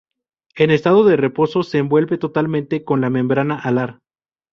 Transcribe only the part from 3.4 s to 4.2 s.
alar.